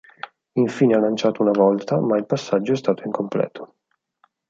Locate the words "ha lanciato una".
0.95-1.51